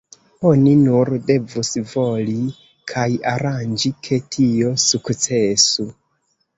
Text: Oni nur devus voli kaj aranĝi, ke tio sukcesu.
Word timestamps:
Oni 0.51 0.71
nur 0.79 1.11
devus 1.27 1.71
voli 1.91 2.39
kaj 2.95 3.05
aranĝi, 3.35 3.95
ke 4.09 4.23
tio 4.35 4.77
sukcesu. 4.89 5.91